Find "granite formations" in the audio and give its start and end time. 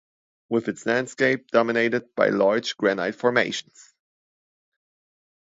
2.75-3.93